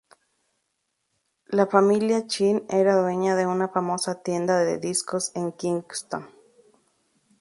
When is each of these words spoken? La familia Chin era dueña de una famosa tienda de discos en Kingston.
La 1.45 1.67
familia 1.67 2.25
Chin 2.25 2.65
era 2.69 2.95
dueña 2.99 3.35
de 3.35 3.45
una 3.45 3.67
famosa 3.69 4.23
tienda 4.23 4.57
de 4.65 4.79
discos 4.79 5.31
en 5.35 5.51
Kingston. 5.51 6.27